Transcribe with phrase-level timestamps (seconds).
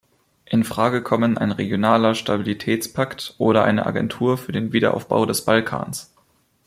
[0.45, 6.11] In Frage kommen ein regionaler Stabilitätspakt oder eine Agentur für den Wiederaufbau des Balkans.